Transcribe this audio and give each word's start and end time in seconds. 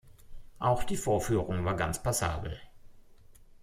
Auch 0.57 0.83
die 0.83 0.97
Vorführung 0.97 1.63
war 1.63 1.75
ganz 1.75 2.01
passabel. 2.01 2.59